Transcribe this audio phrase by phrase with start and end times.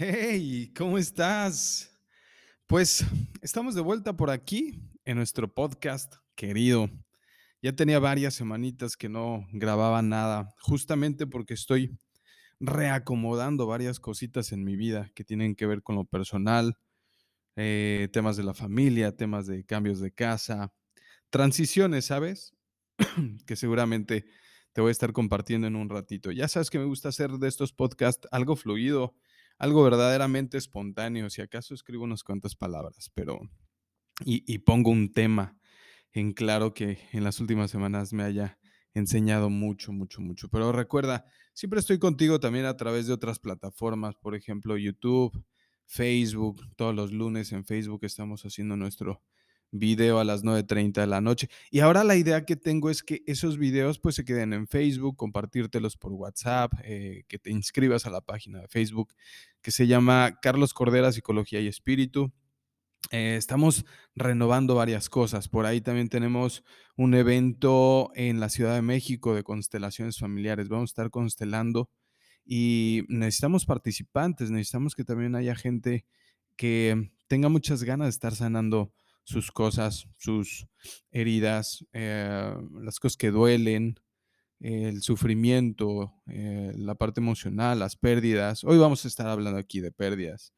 [0.00, 1.90] Hey, ¿cómo estás?
[2.68, 3.04] Pues
[3.42, 6.88] estamos de vuelta por aquí en nuestro podcast querido.
[7.62, 11.98] Ya tenía varias semanitas que no grababa nada, justamente porque estoy
[12.60, 16.78] reacomodando varias cositas en mi vida que tienen que ver con lo personal,
[17.56, 20.72] eh, temas de la familia, temas de cambios de casa,
[21.28, 22.56] transiciones, ¿sabes?
[23.48, 24.26] que seguramente
[24.72, 26.30] te voy a estar compartiendo en un ratito.
[26.30, 29.16] Ya sabes que me gusta hacer de estos podcasts algo fluido,
[29.58, 31.30] algo verdaderamente espontáneo.
[31.30, 33.40] Si acaso escribo unas cuantas palabras, pero
[34.24, 35.58] y, y pongo un tema
[36.12, 38.58] en claro que en las últimas semanas me haya
[38.94, 40.48] enseñado mucho, mucho, mucho.
[40.48, 45.44] Pero recuerda, siempre estoy contigo también a través de otras plataformas, por ejemplo, YouTube,
[45.86, 46.62] Facebook.
[46.76, 49.22] Todos los lunes en Facebook estamos haciendo nuestro
[49.70, 51.48] video a las 9.30 de la noche.
[51.70, 55.16] Y ahora la idea que tengo es que esos videos pues se queden en Facebook,
[55.16, 59.14] compartírtelos por WhatsApp, eh, que te inscribas a la página de Facebook
[59.62, 62.32] que se llama Carlos Cordera Psicología y Espíritu.
[63.10, 65.48] Eh, estamos renovando varias cosas.
[65.48, 66.64] Por ahí también tenemos
[66.96, 70.68] un evento en la Ciudad de México de constelaciones familiares.
[70.68, 71.90] Vamos a estar constelando
[72.44, 76.06] y necesitamos participantes, necesitamos que también haya gente
[76.56, 78.92] que tenga muchas ganas de estar sanando
[79.28, 80.66] sus cosas, sus
[81.10, 84.00] heridas, eh, las cosas que duelen,
[84.58, 88.64] el sufrimiento, eh, la parte emocional, las pérdidas.
[88.64, 90.54] Hoy vamos a estar hablando aquí de pérdidas.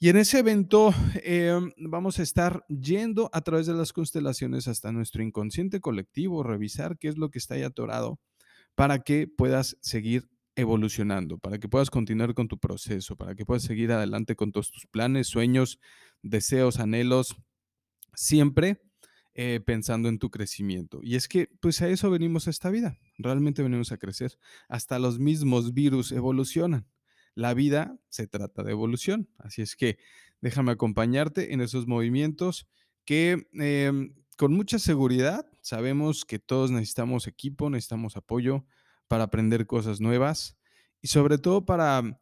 [0.00, 4.90] Y en ese evento eh, vamos a estar yendo a través de las constelaciones hasta
[4.90, 8.18] nuestro inconsciente colectivo, revisar qué es lo que está ahí atorado
[8.74, 13.62] para que puedas seguir evolucionando, para que puedas continuar con tu proceso, para que puedas
[13.62, 15.78] seguir adelante con todos tus planes, sueños,
[16.22, 17.36] deseos, anhelos,
[18.18, 18.82] siempre
[19.34, 20.98] eh, pensando en tu crecimiento.
[21.04, 24.36] Y es que, pues a eso venimos a esta vida, realmente venimos a crecer.
[24.68, 26.88] Hasta los mismos virus evolucionan.
[27.36, 29.28] La vida se trata de evolución.
[29.38, 29.98] Así es que
[30.40, 32.66] déjame acompañarte en esos movimientos
[33.04, 38.66] que em, con mucha seguridad sabemos que todos necesitamos equipo, necesitamos apoyo
[39.06, 40.56] para aprender cosas nuevas
[41.00, 42.20] y sobre todo para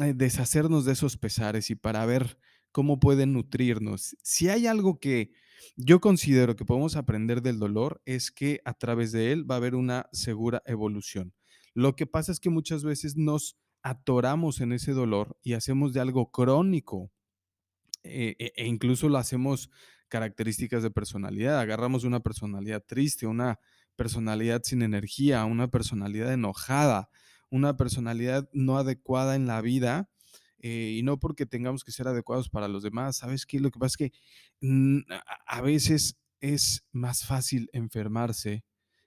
[0.00, 2.38] eh, deshacernos de esos pesares y para ver
[2.74, 4.16] cómo pueden nutrirnos.
[4.22, 5.30] Si hay algo que
[5.76, 9.58] yo considero que podemos aprender del dolor es que a través de él va a
[9.58, 11.34] haber una segura evolución.
[11.74, 16.00] Lo que pasa es que muchas veces nos atoramos en ese dolor y hacemos de
[16.00, 17.10] algo crónico
[18.02, 19.70] eh, e, e incluso lo hacemos
[20.08, 21.58] características de personalidad.
[21.58, 23.58] Agarramos una personalidad triste, una
[23.96, 27.08] personalidad sin energía, una personalidad enojada,
[27.50, 30.08] una personalidad no adecuada en la vida
[30.66, 33.18] eh, y no porque tengamos que ser adecuados para los demás.
[33.18, 33.60] ¿Sabes qué?
[33.60, 34.12] Lo que pasa es que
[34.62, 35.00] mm,
[35.46, 38.64] a veces es más fácil enfermarse,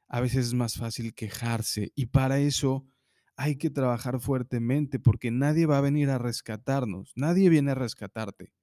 [0.08, 2.86] a veces es más fácil quejarse y para eso
[3.36, 8.54] hay que trabajar fuertemente porque nadie va a venir a rescatarnos, nadie viene a rescatarte,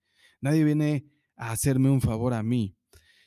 [0.41, 1.04] nadie viene
[1.34, 2.77] a hacerme un favor a mí.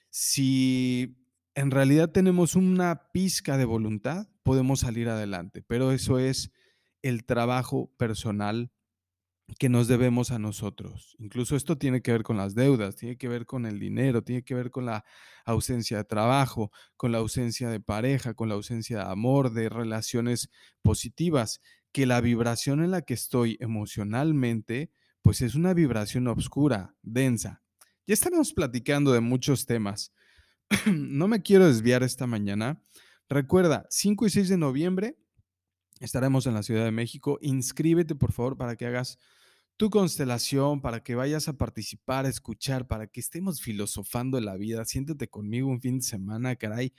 [0.09, 1.17] Si
[1.56, 6.53] en realidad tenemos una pizca de voluntad, podemos salir adelante, pero eso es
[7.01, 8.72] el trabajo personal
[9.55, 11.15] que nos debemos a nosotros.
[11.19, 14.43] Incluso esto tiene que ver con las deudas, tiene que ver con el dinero, tiene
[14.43, 15.05] que ver con la
[15.45, 20.49] ausencia de trabajo, con la ausencia de pareja, con la ausencia de amor, de relaciones
[20.81, 24.91] positivas, que la vibración en la que estoy emocionalmente,
[25.21, 27.61] pues es una vibración oscura, densa.
[28.05, 30.13] Ya estaremos platicando de muchos temas.
[30.85, 32.83] no me quiero desviar esta mañana.
[33.29, 35.17] Recuerda, 5 y 6 de noviembre
[35.99, 37.39] estaremos en la Ciudad de México.
[37.41, 39.17] Inscríbete, por favor, para que hagas
[39.77, 44.83] tu constelación, para que vayas a participar, a escuchar, para que estemos filosofando la vida.
[44.85, 46.93] Siéntate conmigo un fin de semana, caray.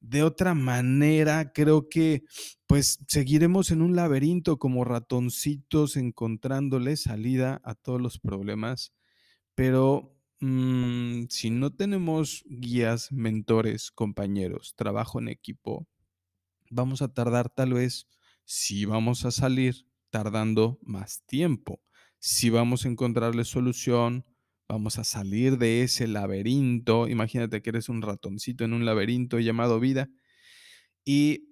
[0.00, 2.24] De otra manera, creo que
[2.66, 8.92] pues seguiremos en un laberinto como ratoncitos encontrándole salida a todos los problemas,
[9.54, 15.88] pero mm, si no tenemos guías, mentores, compañeros, trabajo en equipo,
[16.70, 18.06] vamos a tardar tal vez,
[18.48, 21.82] si vamos a salir tardando más tiempo
[22.18, 24.24] si vamos a encontrarle solución,
[24.68, 27.08] vamos a salir de ese laberinto.
[27.08, 30.08] Imagínate que eres un ratoncito en un laberinto llamado vida
[31.04, 31.44] y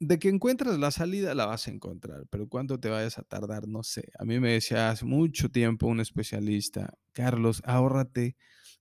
[0.00, 3.66] de que encuentras la salida la vas a encontrar, pero cuánto te vayas a tardar,
[3.66, 4.10] no sé.
[4.18, 8.36] A mí me decía hace mucho tiempo un especialista, Carlos, ahórrate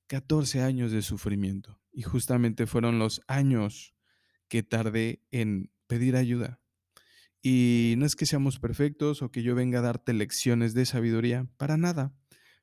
[0.08, 1.80] 14 años de sufrimiento.
[1.92, 3.96] Y justamente fueron los años
[4.48, 6.60] que tardé en pedir ayuda,
[7.50, 11.48] y no es que seamos perfectos o que yo venga a darte lecciones de sabiduría,
[11.56, 12.14] para nada.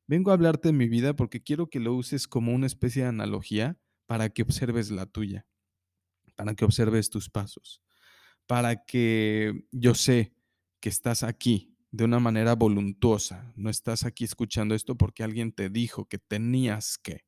[0.06, 3.08] Vengo a hablarte de mi vida porque quiero que lo uses como una especie de
[3.08, 5.46] analogía para que observes la tuya,
[6.36, 7.82] para que observes tus pasos,
[8.46, 10.34] para que yo sé
[10.80, 13.54] que estás aquí de una manera voluntuosa.
[13.56, 17.24] No estás aquí escuchando esto porque alguien te dijo que tenías que.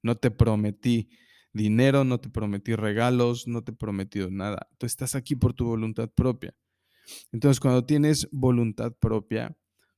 [0.00, 1.10] No te prometí
[1.52, 4.68] dinero, no te prometí regalos, no te he prometido nada.
[4.78, 6.54] Tú estás aquí por tu voluntad propia.
[7.32, 9.56] Entonces, cuando tienes voluntad propia,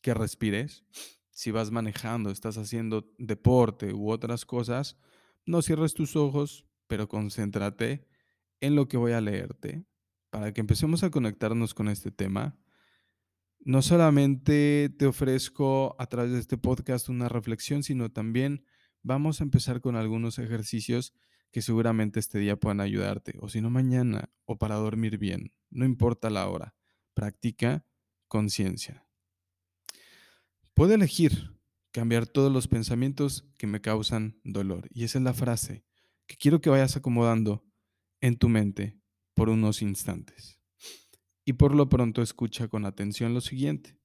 [0.00, 0.86] que respires
[1.38, 4.98] si vas manejando, estás haciendo deporte u otras cosas,
[5.46, 8.08] no cierres tus ojos, pero concéntrate
[8.58, 9.86] en lo que voy a leerte
[10.30, 12.58] para que empecemos a conectarnos con este tema.
[13.60, 18.64] No solamente te ofrezco a través de este podcast una reflexión, sino también
[19.04, 21.14] vamos a empezar con algunos ejercicios
[21.52, 25.84] que seguramente este día puedan ayudarte, o si no mañana, o para dormir bien, no
[25.84, 26.74] importa la hora,
[27.14, 27.86] practica
[28.26, 29.07] conciencia.
[30.78, 31.58] Puedo elegir
[31.90, 34.88] cambiar todos los pensamientos que me causan dolor.
[34.94, 35.84] Y esa es la frase
[36.28, 37.66] que quiero que vayas acomodando
[38.20, 38.96] en tu mente
[39.34, 40.60] por unos instantes.
[41.44, 43.98] Y por lo pronto escucha con atención lo siguiente.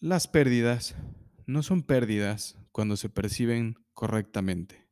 [0.00, 0.96] Las pérdidas
[1.44, 4.88] no son pérdidas cuando se perciben correctamente.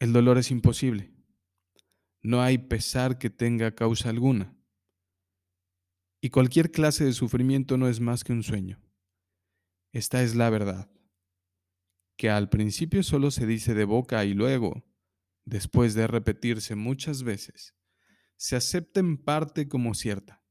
[0.00, 1.14] El dolor es imposible.
[2.22, 4.52] No hay pesar que tenga causa alguna
[6.24, 8.80] y cualquier clase de sufrimiento no es más que un sueño.
[9.92, 10.88] Esta es la verdad,
[12.16, 14.84] que al principio solo se dice de boca y luego,
[15.44, 17.74] después de repetirse muchas veces,
[18.36, 20.44] se acepta en parte como cierta,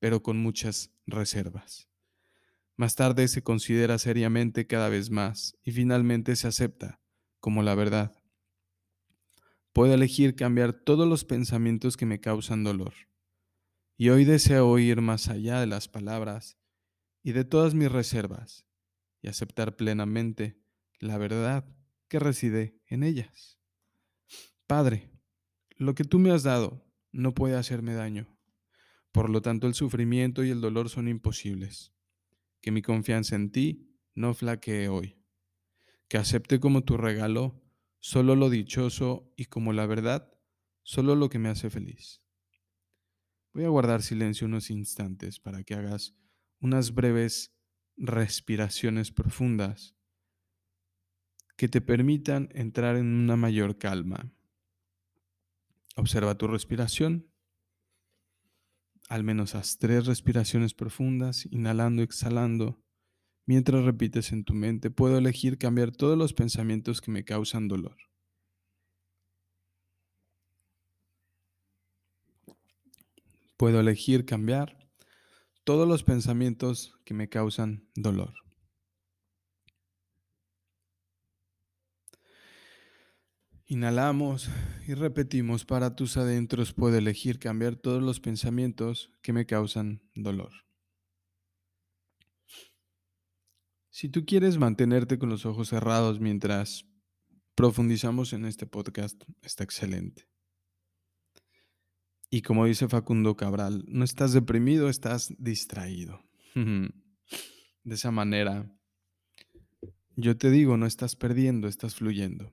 [0.00, 1.88] pero con muchas reservas.
[2.76, 7.00] Más tarde se considera seriamente cada vez más y finalmente se acepta
[7.38, 8.20] como la verdad.
[9.72, 12.92] Puedo elegir cambiar todos los pensamientos que me causan dolor
[13.96, 16.58] y hoy deseo ir más allá de las palabras
[17.22, 18.66] y de todas mis reservas
[19.22, 20.60] y aceptar plenamente
[21.00, 21.64] la verdad
[22.08, 23.58] que reside en ellas.
[24.66, 25.10] Padre,
[25.76, 28.36] lo que tú me has dado no puede hacerme daño.
[29.12, 31.92] Por lo tanto, el sufrimiento y el dolor son imposibles.
[32.60, 35.16] Que mi confianza en ti no flaquee hoy.
[36.08, 37.62] Que acepte como tu regalo
[37.98, 40.32] solo lo dichoso y como la verdad
[40.82, 42.25] solo lo que me hace feliz.
[43.56, 46.14] Voy a guardar silencio unos instantes para que hagas
[46.60, 47.56] unas breves
[47.96, 49.96] respiraciones profundas
[51.56, 54.30] que te permitan entrar en una mayor calma.
[55.96, 57.32] Observa tu respiración.
[59.08, 62.84] Al menos haz tres respiraciones profundas, inhalando, exhalando.
[63.46, 67.96] Mientras repites en tu mente, puedo elegir cambiar todos los pensamientos que me causan dolor.
[73.56, 74.76] Puedo elegir cambiar
[75.64, 78.34] todos los pensamientos que me causan dolor.
[83.68, 84.48] Inhalamos
[84.86, 86.72] y repetimos para tus adentros.
[86.72, 90.52] Puedo elegir cambiar todos los pensamientos que me causan dolor.
[93.90, 96.86] Si tú quieres mantenerte con los ojos cerrados mientras
[97.54, 100.28] profundizamos en este podcast, está excelente.
[102.30, 106.22] Y como dice Facundo Cabral, no estás deprimido, estás distraído.
[106.54, 108.74] De esa manera,
[110.16, 112.52] yo te digo, no estás perdiendo, estás fluyendo.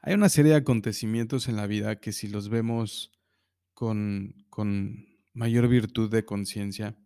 [0.00, 3.12] Hay una serie de acontecimientos en la vida que si los vemos
[3.74, 6.96] con, con mayor virtud de conciencia,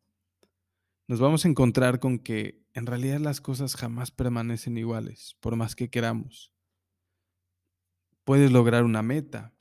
[1.09, 5.75] nos vamos a encontrar con que en realidad las cosas jamás permanecen iguales, por más
[5.75, 6.53] que queramos.
[8.25, 9.53] Puedes lograr una meta,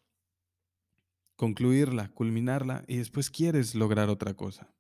[1.41, 4.71] concluirla, culminarla y después quieres lograr otra cosa.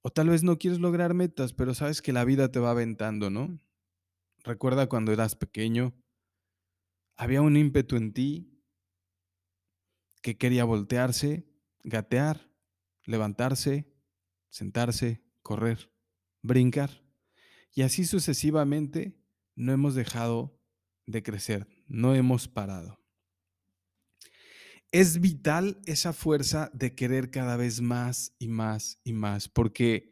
[0.00, 3.30] O tal vez no quieres lograr metas, pero sabes que la vida te va aventando,
[3.30, 3.58] ¿no?
[4.44, 5.92] Recuerda cuando eras pequeño,
[7.16, 8.62] había un ímpetu en ti
[10.22, 11.48] que quería voltearse,
[11.82, 12.48] gatear,
[13.04, 13.92] levantarse,
[14.50, 15.90] sentarse, correr,
[16.42, 17.02] brincar.
[17.72, 19.20] Y así sucesivamente
[19.56, 20.56] no hemos dejado
[21.06, 23.03] de crecer, no hemos parado.
[24.94, 30.10] Es vital esa fuerza de querer cada vez más y más y más, porque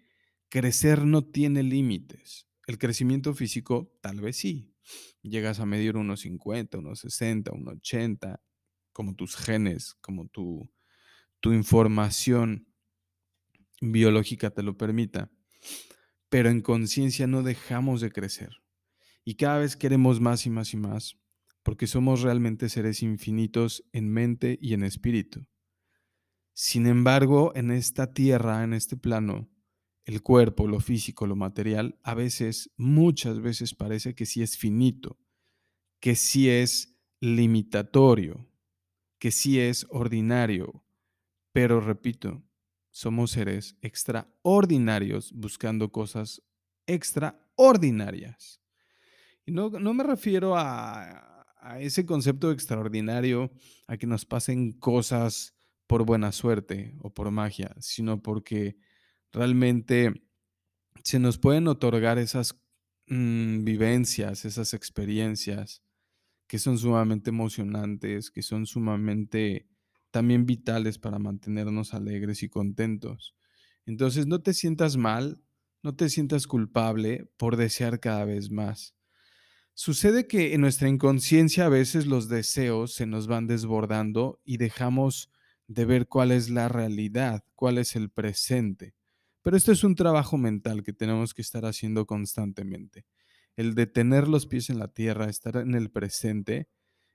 [0.48, 2.48] crecer no tiene límites.
[2.66, 4.74] El crecimiento físico tal vez sí.
[5.22, 8.42] Llegas a medir unos 50, unos 60, unos 80,
[8.92, 10.68] como tus genes, como tu,
[11.38, 12.66] tu información
[13.80, 15.30] biológica te lo permita.
[16.28, 18.50] Pero en conciencia no dejamos de crecer.
[19.24, 21.21] Y cada vez queremos más y más y más,
[21.62, 25.46] porque somos realmente seres infinitos en mente y en espíritu.
[26.54, 29.48] Sin embargo, en esta tierra, en este plano,
[30.04, 35.18] el cuerpo, lo físico, lo material, a veces, muchas veces parece que sí es finito,
[36.00, 38.48] que sí es limitatorio,
[39.18, 40.84] que sí es ordinario.
[41.52, 42.42] Pero repito,
[42.90, 46.42] somos seres extraordinarios buscando cosas
[46.86, 48.60] extraordinarias.
[49.46, 51.31] Y no, no me refiero a,
[51.62, 53.52] a ese concepto extraordinario,
[53.86, 55.54] a que nos pasen cosas
[55.86, 58.76] por buena suerte o por magia, sino porque
[59.32, 60.12] realmente
[61.04, 62.60] se nos pueden otorgar esas
[63.06, 65.82] mm, vivencias, esas experiencias
[66.48, 69.68] que son sumamente emocionantes, que son sumamente
[70.10, 73.34] también vitales para mantenernos alegres y contentos.
[73.86, 75.40] Entonces no te sientas mal,
[75.82, 78.94] no te sientas culpable por desear cada vez más.
[79.74, 85.30] Sucede que en nuestra inconsciencia a veces los deseos se nos van desbordando y dejamos
[85.66, 88.94] de ver cuál es la realidad, cuál es el presente.
[89.42, 93.06] Pero esto es un trabajo mental que tenemos que estar haciendo constantemente.
[93.56, 96.68] El de tener los pies en la tierra, estar en el presente,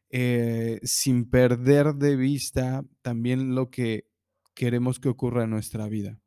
[0.09, 4.09] eh, sin perder de vista también lo que
[4.55, 6.19] queremos que ocurra en nuestra vida.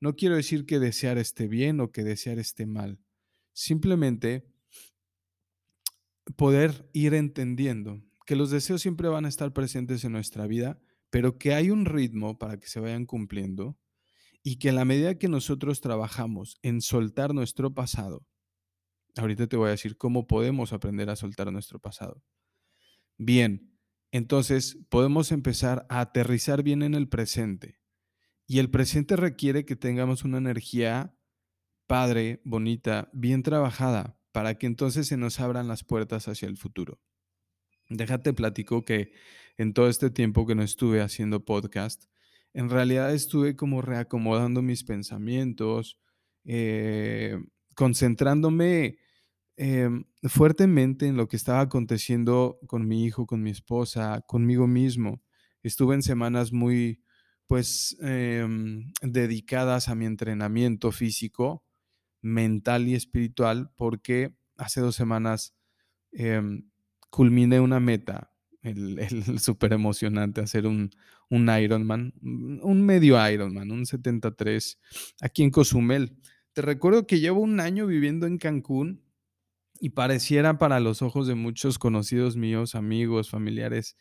[0.00, 2.98] No quiero decir que desear esté bien o que desear esté mal.
[3.52, 4.46] Simplemente
[6.36, 11.38] poder ir entendiendo que los deseos siempre van a estar presentes en nuestra vida, pero
[11.38, 13.78] que hay un ritmo para que se vayan cumpliendo
[14.42, 18.26] y que a la medida que nosotros trabajamos en soltar nuestro pasado,
[19.16, 22.22] ahorita te voy a decir cómo podemos aprender a soltar nuestro pasado.
[23.18, 23.76] Bien,
[24.12, 27.80] entonces podemos empezar a aterrizar bien en el presente.
[28.46, 31.16] Y el presente requiere que tengamos una energía
[31.86, 37.00] padre, bonita, bien trabajada, para que entonces se nos abran las puertas hacia el futuro.
[37.88, 39.12] Déjate platico que
[39.58, 42.04] en todo este tiempo que no estuve haciendo podcast,
[42.52, 45.98] en realidad estuve como reacomodando mis pensamientos,
[46.44, 47.36] eh,
[47.74, 48.98] concentrándome
[49.56, 55.22] em, fuertemente en lo que estaba aconteciendo con mi hijo, con mi esposa, conmigo mismo.
[55.62, 57.02] Estuve en semanas muy,
[57.46, 61.64] pues, em, dedicadas a mi entrenamiento físico,
[62.22, 65.54] mental y espiritual, porque hace dos semanas
[66.12, 66.68] em,
[67.10, 68.30] culminé una meta
[68.62, 68.98] el,
[69.28, 70.90] el súper emocionante hacer un,
[71.28, 74.78] un Ironman, un medio Ironman, un 73,
[75.20, 76.16] aquí en Cozumel.
[76.52, 79.02] Te recuerdo que llevo un año viviendo en Cancún
[79.80, 83.96] y pareciera para los ojos de muchos conocidos míos, amigos, familiares,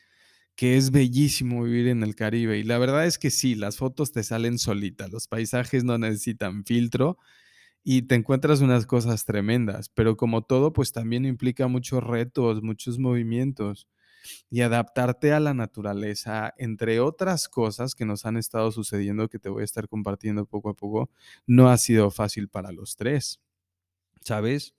[0.55, 2.57] que es bellísimo vivir en el Caribe.
[2.57, 6.65] Y la verdad es que sí, las fotos te salen solitas, los paisajes no necesitan
[6.65, 7.17] filtro
[7.83, 12.99] y te encuentras unas cosas tremendas, pero como todo, pues también implica muchos retos, muchos
[12.99, 13.87] movimientos
[14.49, 19.49] y adaptarte a la naturaleza, entre otras cosas que nos han estado sucediendo que te
[19.49, 21.09] voy a estar compartiendo poco a poco,
[21.47, 23.39] no ha sido fácil para los tres.
[24.21, 24.75] ¿Sabes?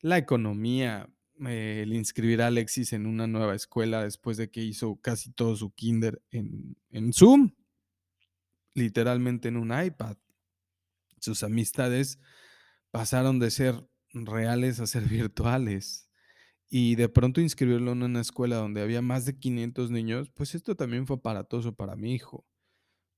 [0.00, 1.08] La economía,
[1.46, 5.56] eh, el inscribir a Alexis en una nueva escuela después de que hizo casi todo
[5.56, 7.52] su kinder en, en Zoom,
[8.74, 10.16] literalmente en un iPad.
[11.24, 12.18] Sus amistades
[12.90, 16.08] pasaron de ser reales a ser virtuales
[16.68, 20.74] y de pronto inscribirlo en una escuela donde había más de 500 niños, pues esto
[20.74, 22.44] también fue aparatoso para mi hijo.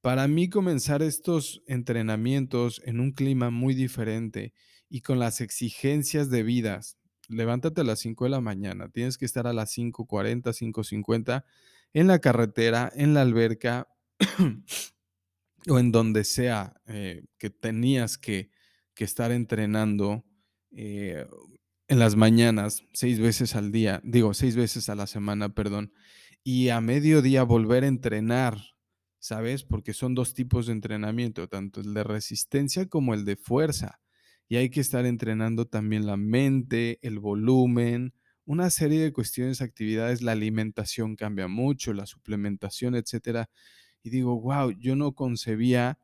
[0.03, 4.53] Para mí comenzar estos entrenamientos en un clima muy diferente
[4.89, 6.97] y con las exigencias debidas,
[7.29, 11.45] levántate a las 5 de la mañana, tienes que estar a las 5.40, 5.50
[11.93, 13.89] en la carretera, en la alberca
[15.69, 18.51] o en donde sea eh, que tenías que,
[18.97, 20.25] estar entrenando.
[20.73, 21.27] Eh,
[21.89, 25.93] en las mañanas, seis veces al día, digo, seis veces a la semana, perdón,
[26.43, 28.59] y a mediodía volver a entrenar,
[29.19, 29.63] ¿sabes?
[29.65, 34.01] Porque son dos tipos de entrenamiento, tanto el de resistencia como el de fuerza.
[34.49, 40.23] Y hay que estar entrenando también la mente, el volumen, una serie de cuestiones, actividades,
[40.23, 43.51] la alimentación cambia mucho, la suplementación, etcétera.
[44.03, 45.99] Y digo, wow, yo no concebía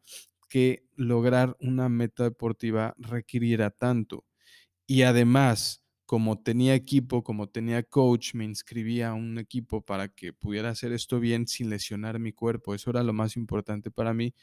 [0.49, 4.26] que lograr una meta deportiva requiriera tanto.
[4.87, 10.34] Y además, como tenía equipo, como tenía coach, me inscribía a un equipo para que
[10.34, 12.75] pudiera hacer esto bien sin lesionar mi cuerpo.
[12.75, 14.34] Eso era lo más importante para mí.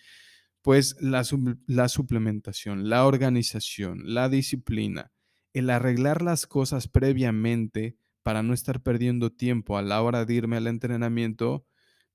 [0.64, 1.24] Pues la,
[1.68, 5.12] la suplementación, la organización, la disciplina,
[5.54, 10.58] el arreglar las cosas previamente para no estar perdiendo tiempo a la hora de irme
[10.58, 11.66] al entrenamiento,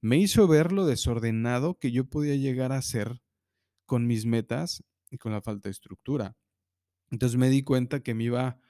[0.05, 3.23] me hizo ver lo desordenado que yo podía llegar a ser
[3.87, 6.37] con mis metas y con la falta de estructura.
[7.11, 8.61] Entonces me di cuenta que me iba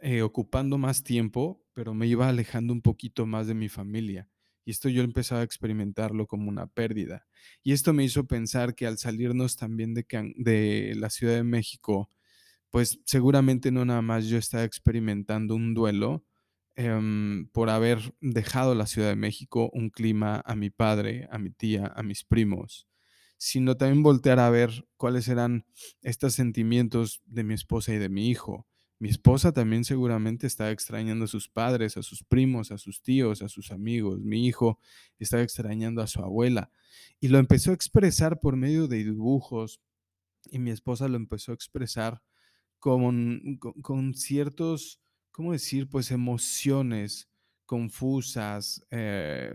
[0.00, 4.28] eh, ocupando más tiempo, pero me iba alejando un poquito más de mi familia.
[4.64, 7.28] Y esto yo empezaba a experimentarlo como una pérdida.
[7.62, 12.10] Y esto me hizo pensar que al salirnos también de, de la Ciudad de México,
[12.70, 16.24] pues seguramente no nada más yo estaba experimentando un duelo
[16.76, 21.50] em, por haber dejado la Ciudad de México, un clima a mi padre, a mi
[21.50, 22.88] tía, a mis primos,
[23.36, 25.66] sino también voltear a ver cuáles eran
[26.02, 28.66] estos sentimientos de mi esposa y de mi hijo.
[28.98, 33.42] Mi esposa también seguramente estaba extrañando a sus padres, a sus primos, a sus tíos,
[33.42, 34.20] a sus amigos.
[34.20, 34.78] Mi hijo
[35.18, 36.70] estaba extrañando a su abuela
[37.18, 39.80] y lo empezó a expresar por medio de dibujos
[40.52, 42.22] y mi esposa lo empezó a expresar
[42.78, 45.00] con, con, ciertos,
[45.32, 45.88] ¿cómo decir?
[45.88, 47.28] Pues emociones
[47.66, 49.52] confusas, eh,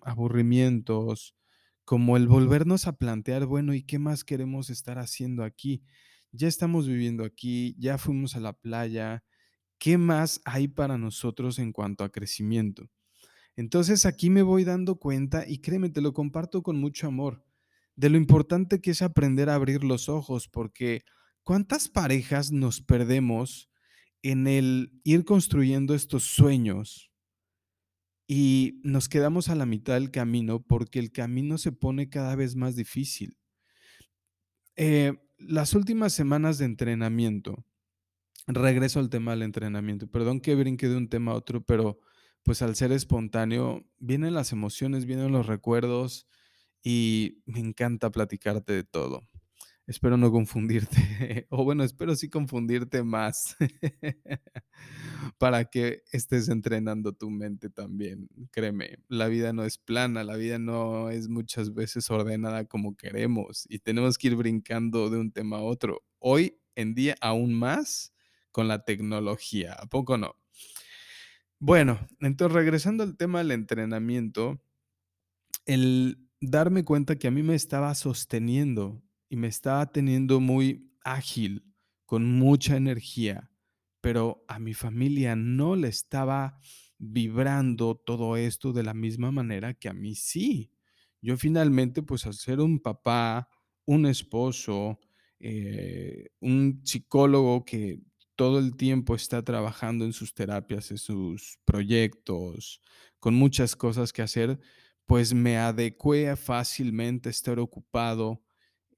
[0.00, 1.36] aburrimientos,
[1.84, 5.82] como el volvernos a plantear, bueno, ¿y qué más queremos estar haciendo aquí?
[6.32, 9.24] Ya estamos viviendo aquí, ya fuimos a la playa,
[9.78, 12.90] ¿qué más hay para nosotros en cuanto a crecimiento?
[13.56, 17.44] Entonces aquí me voy dando cuenta y créeme, te lo comparto con mucho amor,
[17.96, 21.02] de lo importante que es aprender a abrir los ojos, porque
[21.44, 23.68] ¿Cuántas parejas nos perdemos
[24.24, 27.10] en el ir construyendo estos sueños
[28.26, 32.56] y nos quedamos a la mitad del camino porque el camino se pone cada vez
[32.56, 33.36] más difícil?
[34.76, 37.66] Eh, las últimas semanas de entrenamiento,
[38.46, 41.98] regreso al tema del entrenamiento, perdón que brinque de un tema a otro, pero
[42.42, 46.26] pues al ser espontáneo, vienen las emociones, vienen los recuerdos
[46.82, 49.28] y me encanta platicarte de todo.
[49.86, 50.96] Espero no confundirte,
[51.50, 53.54] o bueno, espero sí confundirte más
[55.38, 58.30] para que estés entrenando tu mente también.
[58.50, 63.66] Créeme, la vida no es plana, la vida no es muchas veces ordenada como queremos
[63.68, 66.02] y tenemos que ir brincando de un tema a otro.
[66.18, 68.14] Hoy en día aún más
[68.52, 70.34] con la tecnología, ¿a poco no?
[71.58, 74.62] Bueno, entonces regresando al tema del entrenamiento,
[75.66, 81.74] el darme cuenta que a mí me estaba sosteniendo y me estaba teniendo muy ágil,
[82.06, 83.50] con mucha energía,
[84.00, 86.60] pero a mi familia no le estaba
[86.98, 90.70] vibrando todo esto de la misma manera que a mí sí.
[91.20, 93.48] Yo finalmente, pues al ser un papá,
[93.86, 94.98] un esposo,
[95.40, 98.00] eh, un psicólogo que
[98.36, 102.80] todo el tiempo está trabajando en sus terapias, en sus proyectos,
[103.20, 104.58] con muchas cosas que hacer,
[105.06, 108.42] pues me adecué fácilmente a estar ocupado,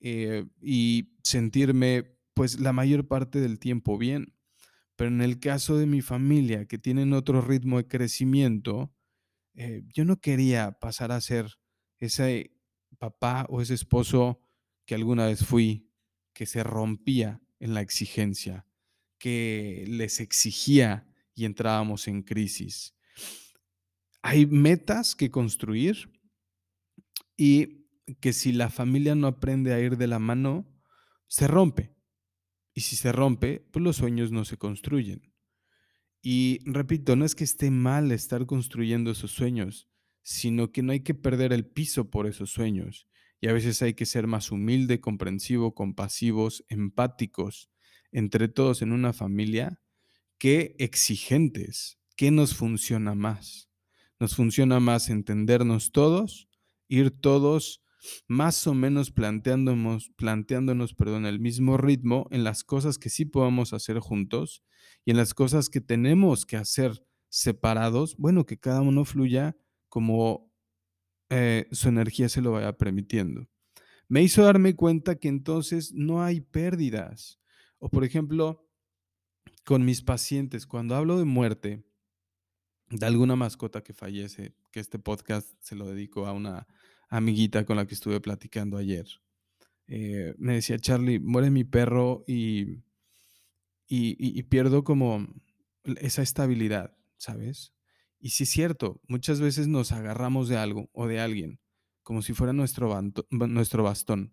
[0.01, 4.35] eh, y sentirme pues la mayor parte del tiempo bien.
[4.97, 8.95] Pero en el caso de mi familia, que tienen otro ritmo de crecimiento,
[9.55, 11.59] eh, yo no quería pasar a ser
[11.99, 12.53] ese
[12.99, 14.41] papá o ese esposo
[14.85, 15.91] que alguna vez fui,
[16.33, 18.67] que se rompía en la exigencia,
[19.19, 22.95] que les exigía y entrábamos en crisis.
[24.23, 26.11] Hay metas que construir
[27.37, 27.86] y
[28.21, 30.67] que si la familia no aprende a ir de la mano,
[31.27, 31.95] se rompe.
[32.75, 35.33] Y si se rompe, pues los sueños no se construyen.
[36.23, 39.89] Y repito, no es que esté mal estar construyendo esos sueños,
[40.23, 43.07] sino que no hay que perder el piso por esos sueños.
[43.41, 47.71] Y a veces hay que ser más humilde, comprensivo, compasivos, empáticos
[48.13, 49.81] entre todos en una familia
[50.39, 51.99] que exigentes.
[52.17, 53.71] ¿Qué nos funciona más?
[54.19, 56.49] Nos funciona más entendernos todos,
[56.89, 57.83] ir todos
[58.29, 63.73] más o menos planteándonos, planteándonos perdón, el mismo ritmo en las cosas que sí podemos
[63.73, 64.63] hacer juntos
[65.05, 69.57] y en las cosas que tenemos que hacer separados, bueno, que cada uno fluya
[69.89, 70.53] como
[71.31, 73.49] eh, su energía se lo vaya permitiendo.
[74.09, 77.41] Me hizo darme cuenta que entonces no hay pérdidas.
[77.79, 78.69] O por ejemplo,
[79.65, 81.85] con mis pacientes, cuando hablo de muerte,
[82.89, 86.69] de alguna mascota que fallece, que este podcast se lo dedico a una
[87.09, 89.07] amiguita con la que estuve platicando ayer.
[89.89, 92.83] Eh, me decía, Charlie, muere mi perro y,
[93.89, 95.27] y, pierdo como
[95.85, 97.73] esa estabilidad, ¿sabes?
[98.19, 101.61] Y sí es cierto, muchas veces nos agarramos de algo o de alguien,
[102.03, 104.33] como si fuera nuestro, nuestro bastón.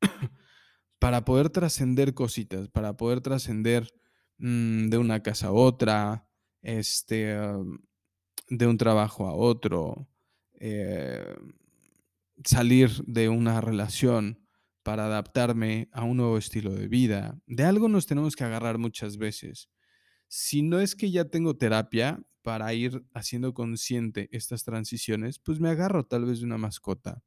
[0.98, 3.92] para poder trascender cositas, para poder trascender
[4.38, 6.26] mm, de una casa a otra,
[6.62, 7.36] este,
[8.48, 10.08] de un trabajo a otro,
[10.54, 11.22] eh,
[12.44, 14.44] salir de una relación
[14.82, 17.38] para adaptarme a un nuevo estilo de vida.
[17.46, 19.70] De algo nos tenemos que agarrar muchas veces.
[20.28, 25.70] Si no es que ya tengo terapia para ir haciendo consciente estas transiciones, pues me
[25.70, 27.22] agarro tal vez de una mascota.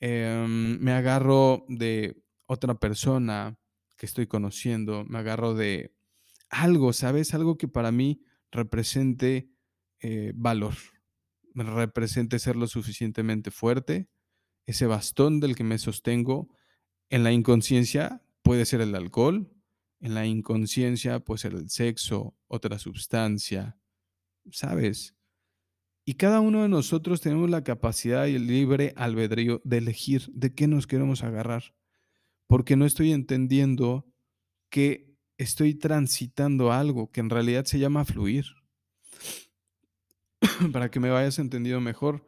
[0.00, 2.16] Em, me agarro de
[2.46, 3.58] otra persona
[3.96, 5.94] que estoy conociendo, me agarro de
[6.48, 7.34] algo, ¿sabes?
[7.34, 9.50] Algo que para mí represente
[10.00, 10.74] eh, valor,
[11.54, 14.08] me represente ser lo suficientemente fuerte,
[14.66, 16.48] ese bastón del que me sostengo.
[17.10, 19.50] En la inconsciencia puede ser el alcohol,
[20.00, 23.78] en la inconsciencia puede ser el sexo, otra sustancia,
[24.50, 25.14] ¿sabes?
[26.04, 30.52] Y cada uno de nosotros tenemos la capacidad y el libre albedrío de elegir de
[30.52, 31.74] qué nos queremos agarrar,
[32.48, 34.04] porque no estoy entendiendo
[34.68, 38.46] que estoy transitando algo que en realidad se llama fluir.
[40.72, 42.26] Para que me vayas entendido mejor,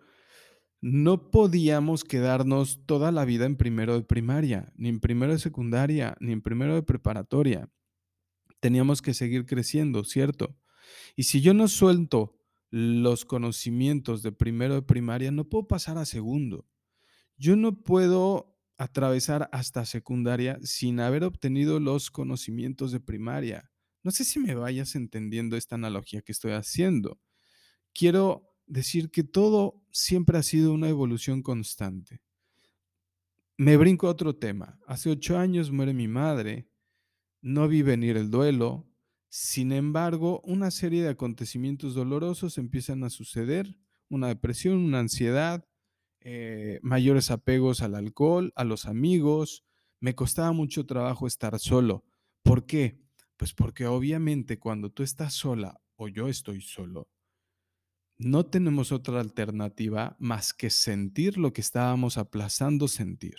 [0.87, 6.15] no podíamos quedarnos toda la vida en primero de primaria, ni en primero de secundaria,
[6.21, 7.71] ni en primero de preparatoria.
[8.61, 10.59] Teníamos que seguir creciendo, ¿cierto?
[11.17, 16.05] Y si yo no suelto los conocimientos de primero de primaria, no puedo pasar a
[16.05, 16.69] segundo.
[17.39, 23.71] Yo no puedo atravesar hasta secundaria sin haber obtenido los conocimientos de primaria.
[24.03, 27.19] No sé si me vayas entendiendo esta analogía que estoy haciendo.
[27.95, 32.21] Quiero decir que todo siempre ha sido una evolución constante.
[33.57, 34.81] Me brinco a otro tema.
[34.87, 36.69] Hace ocho años muere mi madre.
[37.41, 38.89] No vi venir el duelo.
[39.29, 43.79] Sin embargo, una serie de acontecimientos dolorosos empiezan a suceder.
[44.09, 45.65] Una depresión, una ansiedad,
[46.21, 49.65] eh, mayores apegos al alcohol, a los amigos.
[50.01, 52.05] Me costaba mucho trabajo estar solo.
[52.43, 52.99] ¿Por qué?
[53.37, 57.09] Pues porque obviamente cuando tú estás sola o yo estoy solo,
[58.19, 63.37] no tenemos otra alternativa más que sentir lo que estábamos aplazando sentir.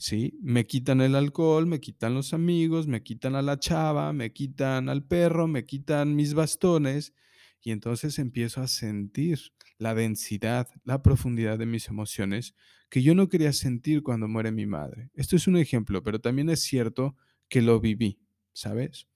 [0.00, 0.38] ¿Sí?
[0.40, 4.88] Me quitan el alcohol, me quitan los amigos, me quitan a la chava, me quitan
[4.88, 7.14] al perro, me quitan mis bastones
[7.60, 9.40] y entonces empiezo a sentir
[9.76, 12.54] la densidad, la profundidad de mis emociones
[12.88, 15.10] que yo no quería sentir cuando muere mi madre.
[15.14, 17.16] Esto es un ejemplo, pero también es cierto
[17.48, 18.20] que lo viví,
[18.52, 19.08] ¿sabes?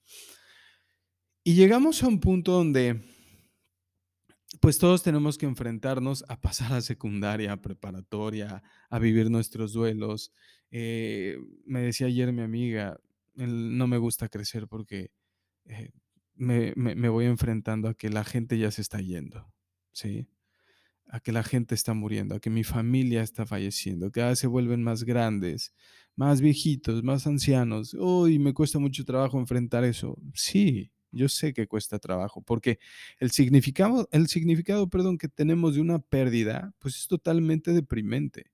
[1.43, 3.01] Y llegamos a un punto donde
[4.59, 10.31] pues todos tenemos que enfrentarnos a pasar a secundaria, preparatoria, a vivir nuestros duelos.
[10.71, 12.97] Eh, me decía ayer mi amiga,
[13.35, 15.11] no me gusta crecer porque
[15.65, 15.91] eh,
[16.35, 19.51] me, voy enfrentando a que la gente ya se está yendo,
[19.91, 20.27] ¿sí?
[21.07, 24.47] A que la gente está muriendo, a que mi familia está falleciendo, cada vez se
[24.47, 25.73] vuelven más grandes,
[26.15, 27.93] más viejitos, más ancianos.
[27.93, 30.17] Uy, me cuesta mucho trabajo enfrentar eso.
[30.33, 32.79] Sí, yo sé que cuesta trabajo, porque
[33.19, 38.51] el significado, el significado, perdón, que tenemos de una pérdida, pues es totalmente deprimente.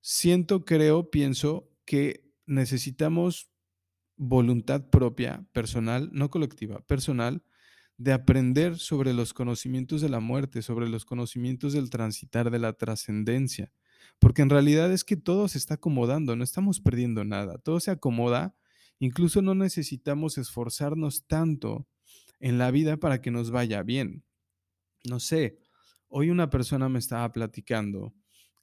[0.00, 3.50] Siento, creo, pienso que necesitamos
[4.16, 7.42] voluntad propia, personal, no colectiva, personal,
[7.98, 12.72] de aprender sobre los conocimientos de la muerte, sobre los conocimientos del transitar, de la
[12.72, 13.72] trascendencia,
[14.18, 17.90] porque en realidad es que todo se está acomodando, no estamos perdiendo nada, todo se
[17.90, 18.56] acomoda
[19.02, 21.88] Incluso no necesitamos esforzarnos tanto
[22.38, 24.22] en la vida para que nos vaya bien.
[25.02, 25.58] No sé,
[26.06, 28.14] hoy una persona me estaba platicando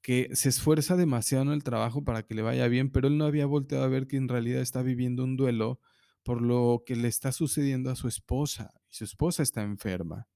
[0.02, 3.26] que se esfuerza demasiado en el trabajo para que le vaya bien, pero él no
[3.26, 5.82] había volteado a ver que en realidad está viviendo un duelo
[6.24, 10.30] por lo que le está sucediendo a su esposa y su esposa está enferma,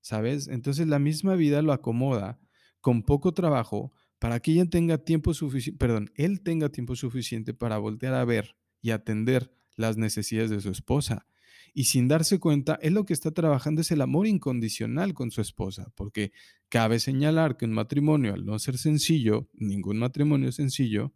[0.00, 0.46] ¿sabes?
[0.46, 2.38] Entonces la misma vida lo acomoda
[2.80, 3.90] con poco trabajo
[4.20, 8.54] para que ella tenga tiempo suficiente, perdón, él tenga tiempo suficiente para voltear a ver
[8.80, 11.26] y atender las necesidades de su esposa.
[11.74, 15.40] Y sin darse cuenta, él lo que está trabajando es el amor incondicional con su
[15.40, 16.32] esposa, porque
[16.68, 21.12] cabe señalar que un matrimonio, al no ser sencillo, ningún matrimonio es sencillo,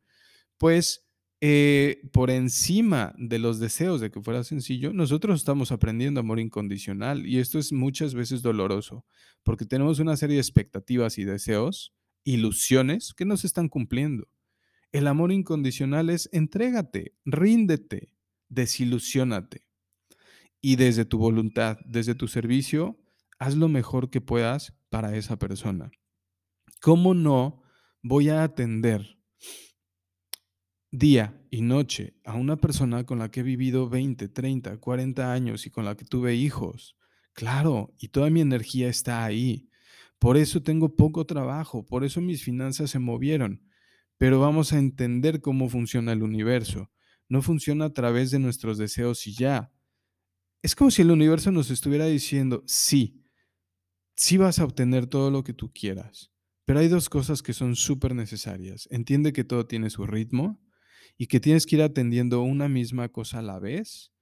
[0.58, 1.04] pues
[1.40, 7.26] eh, por encima de los deseos de que fuera sencillo, nosotros estamos aprendiendo amor incondicional
[7.26, 9.04] y esto es muchas veces doloroso,
[9.42, 14.28] porque tenemos una serie de expectativas y deseos, ilusiones que no se están cumpliendo.
[14.92, 18.12] El amor incondicional es entrégate, ríndete,
[18.50, 19.66] desilusiónate.
[20.60, 23.00] Y desde tu voluntad, desde tu servicio,
[23.38, 25.90] haz lo mejor que puedas para esa persona.
[26.82, 27.62] ¿Cómo no
[28.02, 29.18] voy a atender
[30.90, 35.66] día y noche a una persona con la que he vivido 20, 30, 40 años
[35.66, 36.98] y con la que tuve hijos?
[37.32, 39.70] Claro, y toda mi energía está ahí.
[40.18, 43.71] Por eso tengo poco trabajo, por eso mis finanzas se movieron
[44.22, 46.92] pero vamos a entender cómo funciona el universo.
[47.28, 49.72] No funciona a través de nuestros deseos y ya.
[50.62, 53.20] Es como si el universo nos estuviera diciendo, sí,
[54.14, 56.30] sí vas a obtener todo lo que tú quieras,
[56.64, 58.86] pero hay dos cosas que son súper necesarias.
[58.92, 60.62] Entiende que todo tiene su ritmo
[61.18, 64.12] y que tienes que ir atendiendo una misma cosa a la vez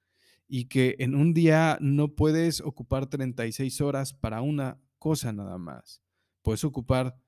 [0.48, 6.00] y que en un día no puedes ocupar 36 horas para una cosa nada más.
[6.40, 7.20] Puedes ocupar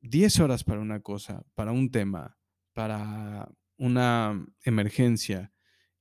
[0.00, 2.38] 10 horas para una cosa, para un tema,
[2.72, 5.52] para una emergencia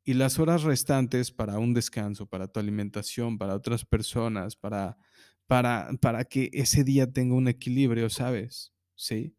[0.03, 4.97] y las horas restantes para un descanso, para tu alimentación, para otras personas, para,
[5.45, 8.73] para, para que ese día tenga un equilibrio, ¿sabes?
[8.95, 9.35] Sí.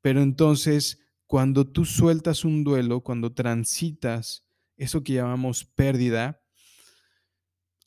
[0.00, 6.42] Pero entonces, cuando tú sueltas un duelo, cuando transitas eso que llamamos pérdida,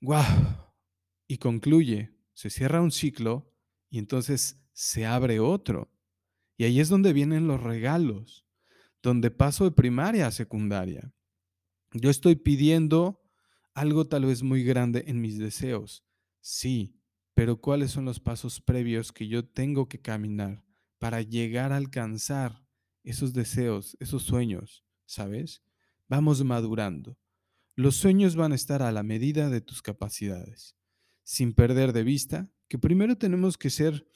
[0.02, 0.26] ¡guau!
[1.28, 3.54] Y concluye, se cierra un ciclo
[3.90, 5.92] y entonces se abre otro.
[6.58, 8.46] Y ahí es donde vienen los regalos,
[9.02, 11.14] donde paso de primaria a secundaria.
[11.94, 13.22] Yo estoy pidiendo
[13.74, 16.04] algo tal vez muy grande en mis deseos,
[16.42, 17.00] sí,
[17.36, 20.64] pero ¿cuáles son los pasos previos que yo tengo que caminar
[20.98, 22.66] para llegar a alcanzar
[23.04, 24.84] esos deseos, esos sueños?
[25.06, 25.62] ¿Sabes?
[26.10, 27.20] Vamos madurando.
[27.76, 30.76] Los sueños van a estar a la medida de tus capacidades,
[31.24, 34.10] sin perder de vista que primero tenemos que ser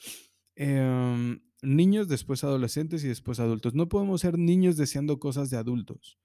[0.56, 3.74] em, niños, después adolescentes y después adultos.
[3.74, 6.18] No podemos ser niños deseando cosas de adultos.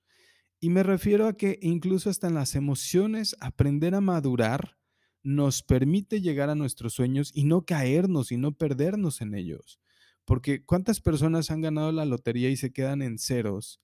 [0.61, 4.79] Y me refiero a que incluso hasta en las emociones, aprender a madurar
[5.23, 9.81] nos permite llegar a nuestros sueños y no caernos y no perdernos en ellos.
[10.25, 13.81] Porque ¿cuántas personas han ganado la lotería y se quedan en ceros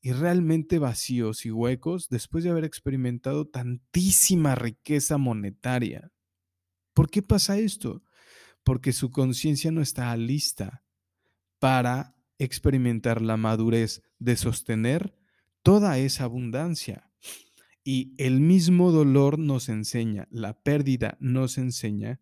[0.00, 6.12] y realmente vacíos y huecos después de haber experimentado tantísima riqueza monetaria?
[6.94, 8.02] ¿Por qué pasa esto?
[8.62, 10.83] Porque su conciencia no está lista
[11.64, 15.16] para experimentar la madurez de sostener
[15.62, 17.10] toda esa abundancia.
[17.82, 22.20] Y el mismo dolor nos enseña, la pérdida nos enseña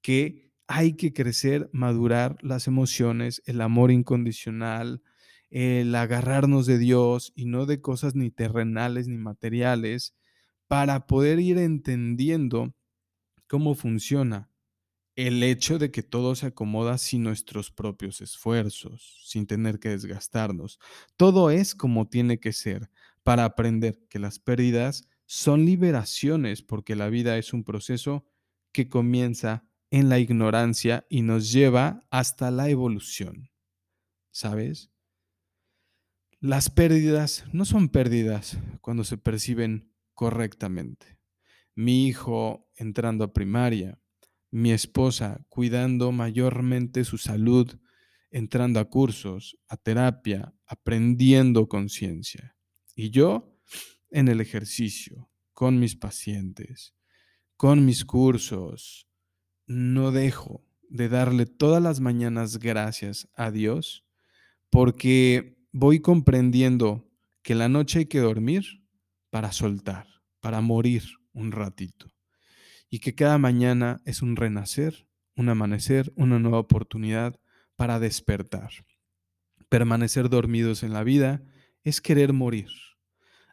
[0.00, 5.02] que hay que crecer, madurar las emociones, el amor incondicional,
[5.50, 10.14] el agarrarnos de Dios y no de cosas ni terrenales ni materiales,
[10.68, 12.76] para poder ir entendiendo
[13.48, 14.53] cómo funciona
[15.16, 20.80] el hecho de que todo se acomoda sin nuestros propios esfuerzos, sin tener que desgastarnos.
[21.16, 22.90] Todo es como tiene que ser
[23.22, 28.26] para aprender que las pérdidas son liberaciones porque la vida es un proceso
[28.72, 33.50] que comienza en la ignorancia y nos lleva hasta la evolución.
[34.32, 34.90] ¿Sabes?
[36.40, 41.18] Las pérdidas no son pérdidas cuando se perciben correctamente.
[41.76, 43.98] Mi hijo entrando a primaria,
[44.54, 47.76] mi esposa cuidando mayormente su salud,
[48.30, 52.56] entrando a cursos, a terapia, aprendiendo conciencia.
[52.94, 53.58] Y yo
[54.10, 56.94] en el ejercicio, con mis pacientes,
[57.56, 59.08] con mis cursos,
[59.66, 64.06] no dejo de darle todas las mañanas gracias a Dios
[64.70, 67.10] porque voy comprendiendo
[67.42, 68.84] que la noche hay que dormir
[69.30, 70.06] para soltar,
[70.38, 72.13] para morir un ratito
[72.94, 77.40] y que cada mañana es un renacer, un amanecer, una nueva oportunidad
[77.74, 78.70] para despertar.
[79.68, 81.42] Permanecer dormidos en la vida
[81.82, 82.68] es querer morir.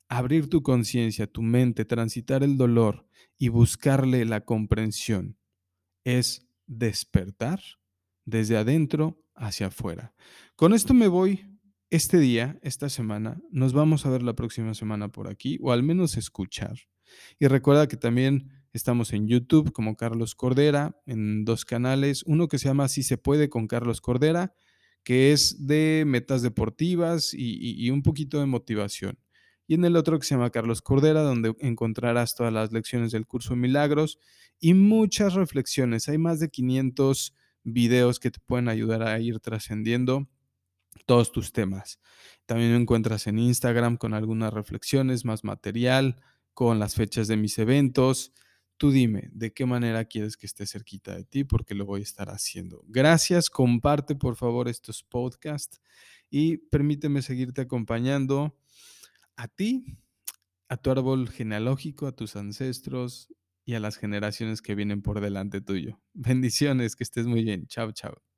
[0.07, 5.39] Abrir tu conciencia, tu mente, transitar el dolor y buscarle la comprensión
[6.03, 7.59] es despertar
[8.25, 10.13] desde adentro hacia afuera.
[10.55, 11.57] Con esto me voy
[11.89, 13.41] este día, esta semana.
[13.49, 16.75] Nos vamos a ver la próxima semana por aquí, o al menos escuchar.
[17.39, 22.57] Y recuerda que también Estamos en YouTube como Carlos Cordera, en dos canales, uno que
[22.57, 24.55] se llama Si se puede con Carlos Cordera,
[25.03, 29.19] que es de metas deportivas y, un poquito de motivación.
[29.67, 33.27] Y en el otro que se llama Carlos Cordera, donde encontrarás todas las lecciones del
[33.27, 34.19] curso Milagros
[34.59, 36.07] y muchas reflexiones.
[36.07, 40.29] Hay más de 500 videos que te pueden ayudar a ir trascendiendo
[41.05, 41.99] todos tus temas.
[42.45, 46.21] También me encuentras en Instagram con algunas reflexiones, más material,
[46.53, 48.33] con las fechas de mis eventos.
[48.81, 52.03] Tú dime de qué manera quieres que esté cerquita de ti, porque lo voy a
[52.03, 52.83] estar haciendo.
[52.87, 55.79] Gracias, comparte por favor estos podcasts
[56.31, 58.57] y permíteme seguirte acompañando
[59.35, 59.99] a ti,
[60.67, 63.27] a tu árbol genealógico, a tus ancestros
[63.65, 66.01] y a las generaciones que vienen por delante tuyo.
[66.13, 67.67] Bendiciones, que estés muy bien.
[67.67, 68.30] Chao, chao.